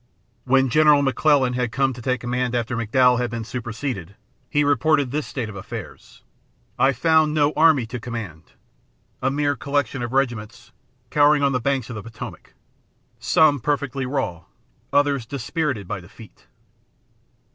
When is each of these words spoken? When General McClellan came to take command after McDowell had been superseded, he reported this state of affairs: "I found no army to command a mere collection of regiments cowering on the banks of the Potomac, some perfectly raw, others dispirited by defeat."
When 0.45 0.69
General 0.71 1.03
McClellan 1.03 1.53
came 1.53 1.93
to 1.93 2.01
take 2.01 2.21
command 2.21 2.55
after 2.55 2.75
McDowell 2.75 3.19
had 3.19 3.29
been 3.29 3.43
superseded, 3.43 4.15
he 4.49 4.63
reported 4.63 5.11
this 5.11 5.27
state 5.27 5.47
of 5.47 5.55
affairs: 5.55 6.23
"I 6.79 6.91
found 6.91 7.35
no 7.35 7.53
army 7.53 7.85
to 7.85 7.99
command 7.99 8.53
a 9.21 9.29
mere 9.29 9.55
collection 9.55 10.01
of 10.01 10.11
regiments 10.11 10.71
cowering 11.11 11.43
on 11.43 11.51
the 11.51 11.59
banks 11.59 11.91
of 11.91 11.95
the 11.97 12.01
Potomac, 12.01 12.55
some 13.19 13.59
perfectly 13.59 14.07
raw, 14.07 14.45
others 14.91 15.23
dispirited 15.27 15.87
by 15.87 15.99
defeat." 15.99 16.47